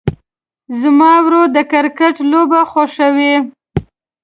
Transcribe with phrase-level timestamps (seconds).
[0.81, 3.35] زما ورور د کرکټ لوبه خوښوي.